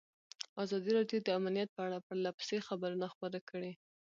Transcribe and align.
ازادي 0.63 0.91
راډیو 0.97 1.19
د 1.23 1.27
امنیت 1.39 1.69
په 1.73 1.81
اړه 1.87 2.05
پرله 2.07 2.31
پسې 2.37 2.57
خبرونه 2.67 3.05
خپاره 3.13 3.39
کړي. 3.49 3.71